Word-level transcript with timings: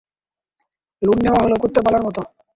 Loan 1.01 1.17
নেওয়া 1.23 1.41
হলো 1.43 1.55
কুত্তা 1.61 1.81
পালার 1.85 2.03
মতো। 2.03 2.21